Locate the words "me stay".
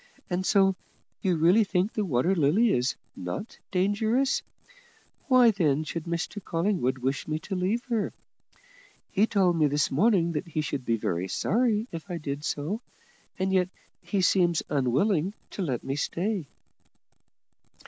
15.83-16.47